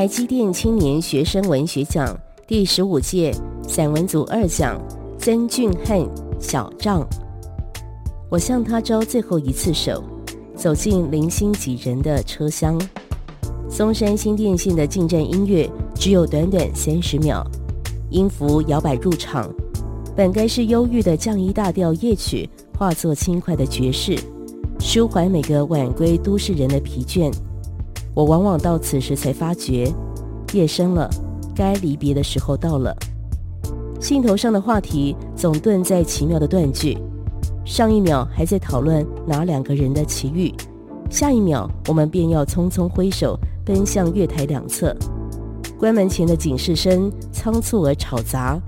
[0.00, 3.34] 台积电青年学生文学奖第十五届
[3.68, 4.80] 散文组二奖
[5.18, 6.00] 曾俊翰
[6.40, 7.06] 小帐。
[8.30, 10.02] 我向他招最后一次手，
[10.56, 12.80] 走进零星几人的车厢。
[13.68, 17.46] 松山新电线的进站音乐只有短短三十秒，
[18.08, 19.52] 音符摇摆入场，
[20.16, 22.48] 本该是忧郁的降 E 大调夜曲，
[22.78, 24.18] 化作轻快的爵士，
[24.78, 27.30] 舒缓每个晚归都市人的疲倦。
[28.14, 29.92] 我往往到此时才发觉，
[30.52, 31.08] 夜深了，
[31.54, 32.96] 该离别的时候到了。
[34.00, 36.96] 兴头上的话题总顿在奇妙的断句。
[37.64, 40.52] 上一秒还在讨论哪两个人的奇遇，
[41.08, 44.96] 下一秒我们便要匆匆挥手奔向月台两侧。
[45.78, 48.58] 关门前的警示声仓促而吵杂，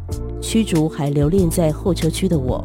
[0.41, 2.62] 驱逐还留恋在候车区的我。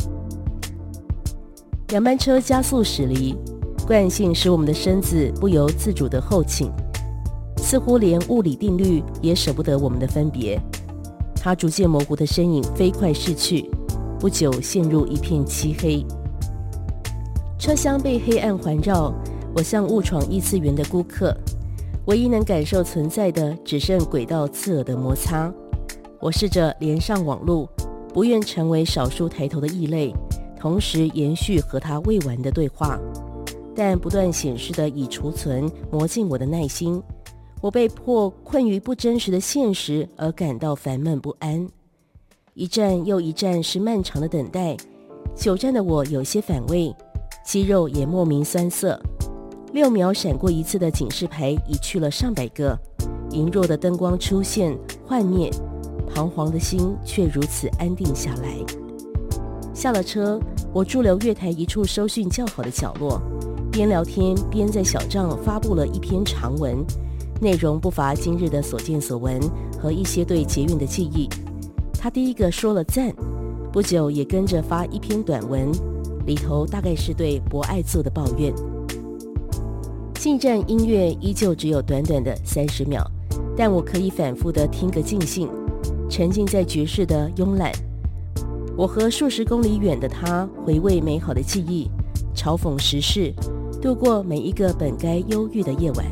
[1.90, 3.36] 两班车加速驶离，
[3.88, 6.70] 惯性使我们的身子不由自主地后倾，
[7.56, 10.62] 似乎连物理定律也舍不得我们的分别。
[11.36, 13.72] 它逐渐模糊的身影飞快逝去，
[14.20, 16.06] 不久陷入一片漆黑。
[17.58, 19.14] 车厢被黑暗环绕，
[19.56, 21.34] 我像误闯异次元的孤客，
[22.08, 25.50] 唯一能感受存在的只剩轨道刺耳的摩擦。
[26.20, 27.66] 我试着连上网路，
[28.14, 30.14] 不愿成为少数抬头的异类，
[30.60, 33.00] 同时延续和他未完的对话，
[33.78, 37.00] 但不断显示的已储存磨尽我的耐心。
[37.62, 41.70] 我被迫困于不真实的现实而感到烦闷不安。
[42.56, 44.76] 一站又一站是漫长的等待，
[45.36, 46.92] 久站的我有些反胃。
[47.46, 49.00] 肌肉也莫名酸涩，
[49.74, 52.76] 六秒闪过一次的警示牌已去了上百个，
[53.30, 55.52] 羸弱的灯光出现幻灭，
[56.12, 58.58] 彷徨的心却如此安定下来。
[59.72, 60.40] 下了车，
[60.74, 63.22] 我驻留月台一处收讯较好的角落，
[63.78, 66.84] 边聊天边在小帐发布了一篇长文，
[67.40, 69.40] 内容不乏今日的所见所闻
[69.80, 71.30] 和一些对捷运的记忆。
[71.94, 73.14] 他第一个说了赞，
[73.72, 75.72] 不久也跟着发一篇短文。
[76.26, 78.52] 里头大概是对博爱座的抱怨。
[80.16, 83.06] 进站音乐依旧只有短短的三十秒，
[83.56, 85.48] 但我可以反复的听个尽兴，
[86.10, 87.72] 沉浸在爵士的慵懒。
[88.76, 91.88] 我和数十公里远的他回味美好的记忆，
[92.36, 93.32] 嘲讽时事，
[93.82, 96.06] 度过每一个本该忧郁的夜晚。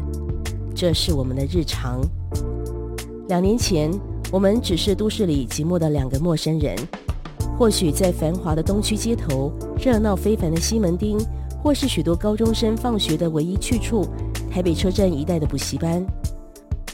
[0.75, 1.99] 这是我们的日常。
[3.27, 3.91] 两年前，
[4.31, 6.75] 我们只是都市里寂寞的两个陌生人。
[7.57, 11.17] 或许在繁华的东区街头，热闹非凡的西门町，
[11.63, 14.05] 或是许多高中生放学的唯一去处——
[14.51, 16.05] 台北车站一带的补习班，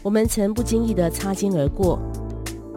[0.01, 1.99] 我们曾不经意地擦肩而过；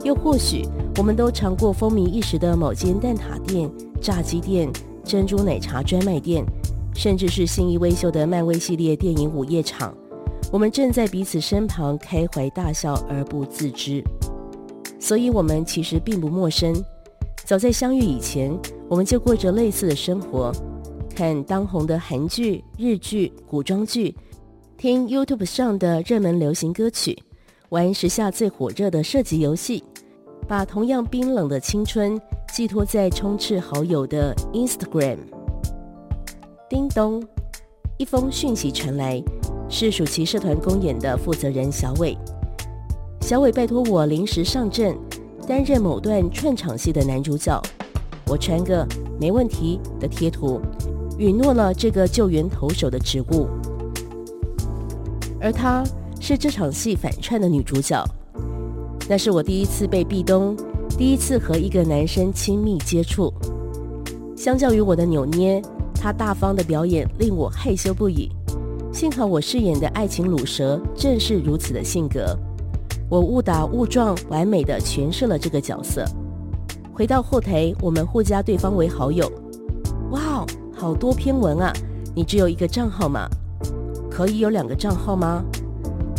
[0.02, 0.66] 又或许，
[0.96, 4.68] 我们都尝过风靡一时的某间蛋挞店、炸鸡店、
[5.04, 6.42] 珍珠奶茶专卖店，
[6.94, 9.94] 甚至是信义威秀的漫威系列电影午夜场。
[10.52, 14.02] 我们正在彼此身旁开怀大笑而不自知，
[15.00, 16.74] 所以我们其实并不陌生。
[17.44, 18.56] 早在相遇以前，
[18.88, 20.52] 我们就过着类似的生活，
[21.14, 24.14] 看当红的韩剧、日剧、古装剧，
[24.78, 27.18] 听 YouTube 上的热门流行歌曲，
[27.70, 29.82] 玩时下最火热的射击游戏，
[30.46, 32.18] 把同样冰冷的青春
[32.52, 35.18] 寄托在充斥好友的 Instagram。
[36.74, 37.22] 叮咚，
[37.98, 39.22] 一封讯息传来，
[39.68, 42.18] 是暑期社团公演的负责人小伟。
[43.20, 44.98] 小伟拜托我临时上阵。
[45.46, 47.62] 担任某段串场戏的男主角，
[48.26, 48.84] 我传个
[49.20, 50.60] 没问题的贴图，
[51.16, 53.46] 允诺了这个救援投手的职务。
[55.40, 55.84] 而她
[56.18, 58.04] 是这场戏反串的女主角，
[59.08, 60.56] 那是我第一次被壁咚，
[60.98, 63.32] 第一次和一个男生亲密接触。
[64.34, 65.62] 相较于我的扭捏，
[66.04, 68.30] 他大方的表演令我害羞不已。
[68.92, 72.38] 幸好我饰演的爱情卤蛇正是如此的性格。
[73.08, 76.04] 我误打误撞，完美的诠释了这个角色。
[76.92, 79.32] 回到后台，我们互加对方为好友。
[80.10, 80.44] 哇，
[80.76, 81.72] 好多篇文啊！
[82.14, 83.26] 你只有一个账号吗？
[84.10, 85.42] 可以有两个账号吗？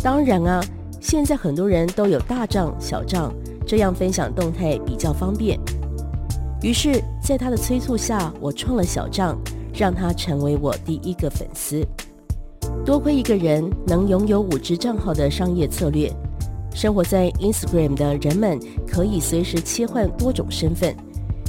[0.02, 0.60] 当然啊，
[1.00, 3.32] 现在很多人都有大账、小账，
[3.64, 5.56] 这样分享动态比较方便。
[6.60, 9.38] 于是，在他的催促下，我创了小账，
[9.76, 11.86] 让他成为我第一个粉丝。
[12.84, 16.10] 多亏一个人能拥有五支账号的商业策略。
[16.74, 20.94] 生活在 Instagram 的人们可以随时切换多种身份，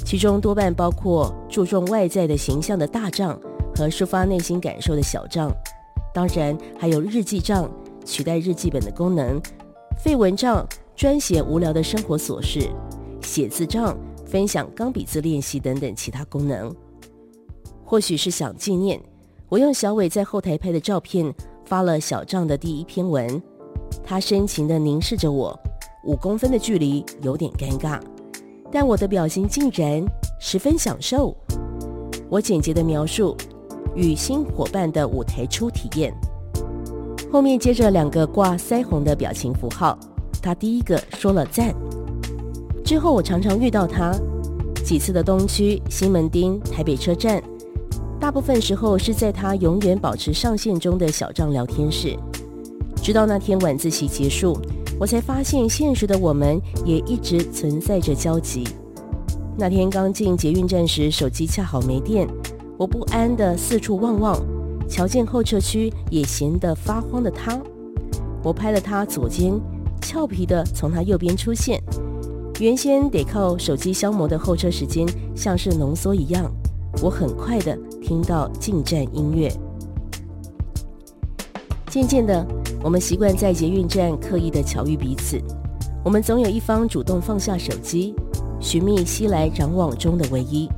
[0.06, 3.40] 其中多半包括注重外在的形象的大账
[3.76, 5.52] 和抒发内心感受的小账，
[6.14, 7.70] 当然还有日记账
[8.06, 9.40] 取代日记本的功能，
[10.02, 10.66] 废文账
[10.96, 12.70] 专写无聊的生活琐事，
[13.22, 16.74] 写字账分享钢笔字练习等等其他功能。
[17.90, 19.02] 或许是想纪念，
[19.48, 21.34] 我用小伟在后台拍的照片
[21.66, 23.42] 发了小账的第一篇文。
[24.04, 25.58] 他深情地凝视着我，
[26.04, 27.98] 五公分的距离有点尴尬，
[28.70, 30.04] 但我的表情竟然
[30.38, 31.34] 十分享受。
[32.30, 33.38] 我简洁地描述
[33.96, 36.14] 与新伙伴的舞台初体验，
[37.32, 39.98] 后面接着两个挂腮红的表情符号。
[40.42, 41.74] 他第一个说了赞。
[42.84, 44.14] 之后我常常遇到他，
[44.84, 47.42] 几次的东区、西门町、台北车站，
[48.28, 52.14] 大部分时候是在他永远保持上线中的小帐聊天室。
[53.02, 54.60] 直到那天晚自习结束，
[55.00, 58.66] 我才发现现实的我们也一直存在着交集。
[59.58, 62.28] 那天刚进捷运站时，手机恰好没电，
[62.78, 64.38] 我不安地四处望望，
[64.90, 67.58] 瞧见候车区也闲得发慌的他，
[68.44, 69.58] 我拍了他左肩，
[70.02, 71.82] 俏皮地从他右边出现。
[72.60, 76.52] 原先得靠手机消磨的候车时间，像是浓缩一样，
[77.02, 79.52] 我很快的听到进站音乐。
[81.90, 82.46] 渐渐的。
[82.84, 85.42] 我们习惯在捷运站刻意的巧遇彼此，
[86.06, 88.14] 我们总有一方主动放下手机，
[88.60, 90.70] 寻觅熙来攘往中的唯一。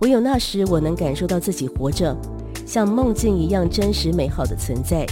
[0.00, 2.14] 唯有那时，我能感受到自己活着，
[2.66, 5.06] 像梦境一样真实美好的存在。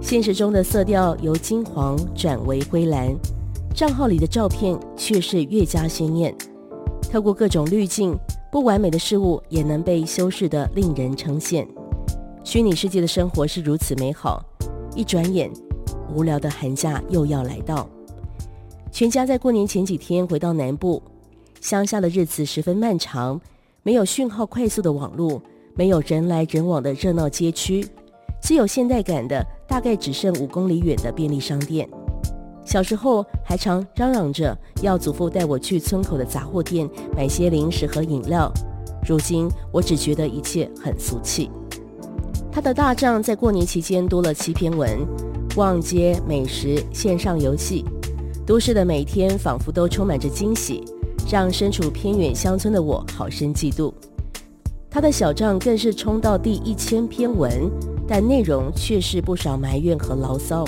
[0.00, 3.14] 现实中的色调由金黄转为灰蓝，
[3.74, 6.34] 账号里的照片却是越加鲜艳。
[7.12, 8.18] 透过各种滤镜，
[8.54, 11.66] 不完美的事物也能被修饰得令人称羡。
[12.44, 14.40] 虚拟世界的生活是如此美好。
[14.94, 15.50] 一转眼，
[16.14, 17.90] 无聊的寒假又要来到。
[18.92, 21.02] 全家在过年前几天回到南部，
[21.60, 23.40] 乡下的日子十分漫长，
[23.82, 25.42] 没有讯号快速的网络，
[25.74, 27.84] 没有人来人往的热闹街区，
[28.40, 31.90] 只有现代感的大概只剩五公里远的便利商店。
[32.64, 38.50] 小时候还常嚷嚷着要祖父带我去村口的杂货店买些零食和饮料，
[39.06, 41.50] 如今我只觉得一切很俗气。
[42.50, 45.06] 他的大帐在过年期间多了七篇文，
[45.54, 47.84] 逛街、美食、线上游戏，
[48.46, 50.82] 都市的每天仿佛都充满着惊喜，
[51.30, 53.92] 让身处偏远乡村的我好生嫉妒。
[54.88, 57.70] 他的小帐更是冲到第一千篇文，
[58.06, 60.64] 但内容却是不少埋怨和牢骚。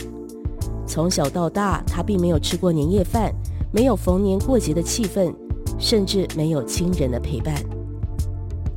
[0.86, 3.34] 从小到大，他并没有吃过年夜饭，
[3.72, 5.34] 没有逢年过节的气氛，
[5.78, 7.54] 甚至没有亲人的陪伴。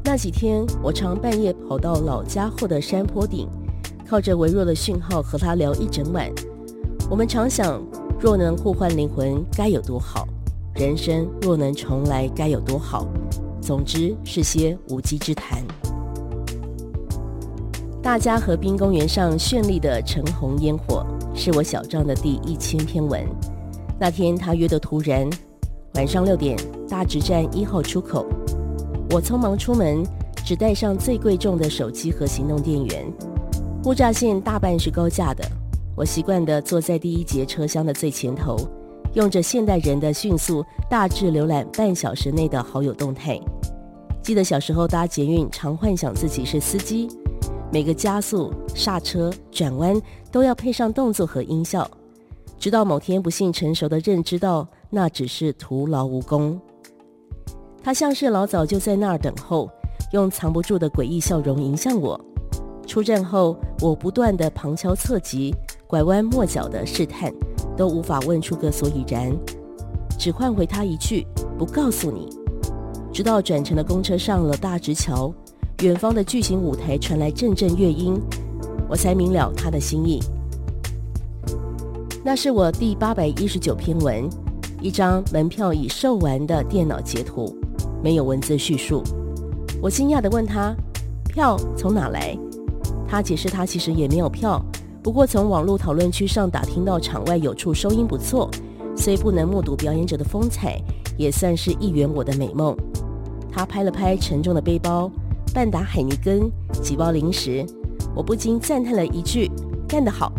[0.03, 3.47] 那几天，我常半夜跑到老家后的山坡顶，
[4.07, 6.27] 靠着微弱的讯号和他聊一整晚。
[7.09, 7.81] 我们常想，
[8.19, 10.25] 若能互换灵魂，该有多好；
[10.73, 13.07] 人生若能重来，该有多好。
[13.61, 15.63] 总之，是些无稽之谈。
[18.09, 23.23] 大佳河滨公园上绚丽的橙红烟火，是我小帐的第一千篇文。
[23.99, 25.29] 那天他约的突然，
[25.93, 26.57] 晚上六点，
[26.89, 28.25] 大直站一号出口。
[29.11, 30.03] 我匆忙出门，
[30.43, 33.05] 只带上最贵重的手机和行动电源。
[33.83, 35.47] 木栅线大半是高架的，
[35.95, 38.57] 我习惯地坐在第一节车厢的最前头，
[39.13, 43.39] 用着现代人的迅速大致浏览半小时内的好友动态。
[44.23, 47.07] 记得小时候搭捷运，常幻想自己是司机，
[47.71, 50.01] 每个加速、刹车、转弯
[50.31, 51.89] 都要配上动作和音效。
[52.57, 56.59] 直到某天不幸成熟的认知到，那只是徒劳无功。
[57.81, 59.69] 他像是老早就在那儿等候，
[60.11, 62.19] 用藏不住的诡异笑容迎向我。
[62.85, 65.55] 出站后，我不断地旁敲侧击、
[65.87, 67.31] 拐弯抹角地试探，
[67.77, 69.31] 都无法问出个所以然，
[70.17, 71.25] 只换回他一句
[71.57, 72.27] “不告诉你”。
[73.13, 75.33] 直到转乘的公车上了大直桥，
[75.81, 78.19] 远方的巨型舞台传来阵阵乐音，
[78.89, 80.19] 我才明了他的心意。
[82.21, 84.29] 那是我第八百一十九篇文，
[84.81, 87.55] 一张门票已售完的电脑截图。
[88.03, 89.01] 没有文字叙述，
[89.81, 90.75] 我惊讶地问他
[91.31, 92.37] ：“票从哪来？”
[93.07, 94.61] 他解释他其实也没有票，
[95.01, 98.49] 不过从网络讨论区上打听到场外有处收音不错，
[98.97, 100.77] 虽不能目睹表演者的风采，
[101.17, 102.75] 也算是一圆我的美梦。
[103.49, 105.09] 他拍了拍沉重的背包，
[105.53, 106.51] 半打海尼根，
[106.81, 107.65] 几包零食，
[108.15, 109.49] 我不禁赞叹了一句
[109.89, 110.31] ：“干得好！”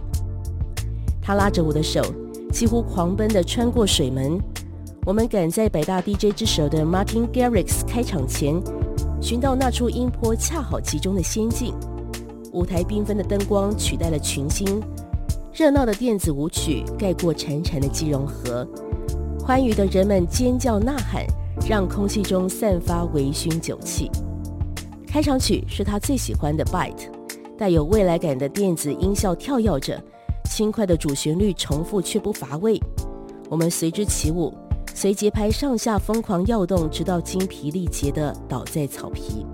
[1.20, 2.00] 他拉着我的手，
[2.52, 4.38] 几乎狂奔地穿过水门。
[5.04, 8.62] 我们赶在百大 DJ 之首的 Martin Garrix 开场前，
[9.20, 11.74] 寻到那处音波恰好集中的仙境。
[12.52, 14.80] 舞台缤纷的灯光取代了群星，
[15.52, 18.66] 热闹的电子舞曲盖过潺潺的基隆河，
[19.44, 21.26] 欢愉的人们尖叫呐喊，
[21.68, 24.08] 让空气中散发微醺酒气。
[25.10, 27.10] 开场曲是他最喜欢的 Bite
[27.58, 30.00] 带有未来感的电子音效跳跃着，
[30.44, 32.80] 轻快的主旋律重复却不乏味。
[33.48, 34.54] 我们随之起舞。
[34.94, 39.44] 随节拍上下疯狂跃动，直到精疲力竭地倒在草皮。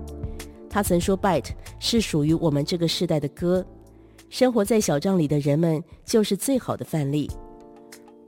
[0.69, 1.49] 他曾说 Bite
[1.79, 3.65] 是属于我们这个世代的歌。”
[4.29, 7.29] 生活在小帐里的人们就是最好的范例。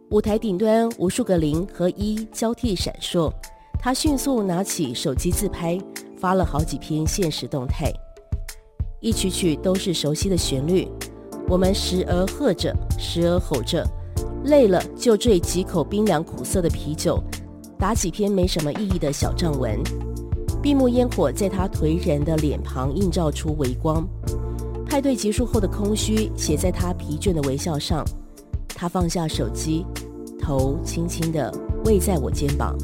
[0.09, 3.31] 舞台顶端无数个零和一交替闪烁，
[3.79, 5.77] 他迅速拿起手机自拍，
[6.19, 7.91] 发了好几篇现实动态。
[8.99, 10.87] 一曲曲都是熟悉的旋律，
[11.47, 13.85] 我们时而喝着，时而吼着，
[14.43, 17.23] 累了就醉几口冰凉苦涩的啤酒，
[17.77, 19.81] 打几篇没什么意义的小账文。
[20.61, 24.05] 闭目烟火在他颓然的脸庞映照出微光。
[24.85, 28.03] 派对结束后的空虚写在他疲倦的微笑上，
[28.67, 29.85] 他放下手机，
[30.41, 31.49] 头轻轻地
[31.85, 32.75] 偎在我肩膀。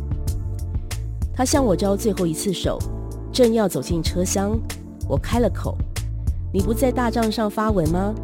[1.34, 2.80] 他向我招最后一次手，
[3.36, 4.58] 正要走进车厢，
[5.10, 5.78] 我开了口
[6.54, 8.16] ：“你不在大帐上发文吗？”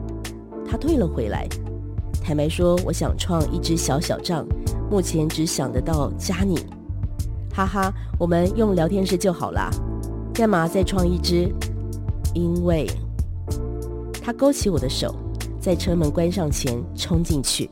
[0.66, 1.46] 他退了回来，
[2.24, 4.48] 坦白说：“我想创一只小小帐，
[4.90, 6.66] 目前只想得到加你。”
[7.54, 9.70] 哈哈，我们用聊天室就好啦，
[10.34, 11.54] 干嘛再创一只？
[12.34, 12.88] 因为。
[14.24, 15.14] 他勾起我的手，
[15.60, 17.70] 在车门关上前冲进去。